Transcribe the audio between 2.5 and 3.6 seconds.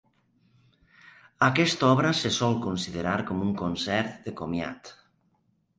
considerar com un